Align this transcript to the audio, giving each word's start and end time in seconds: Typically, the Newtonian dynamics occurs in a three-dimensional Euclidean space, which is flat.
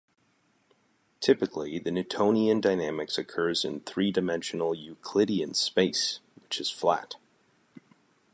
Typically, 1.19 1.77
the 1.77 1.91
Newtonian 1.91 2.59
dynamics 2.59 3.19
occurs 3.19 3.63
in 3.63 3.75
a 3.75 3.79
three-dimensional 3.81 4.73
Euclidean 4.73 5.53
space, 5.53 6.21
which 6.41 6.59
is 6.59 6.71
flat. 6.71 7.17